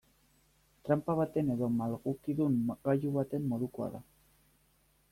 [0.87, 2.57] Tranpa baten edo malgukidun
[2.89, 4.07] gailu baten modukoa da.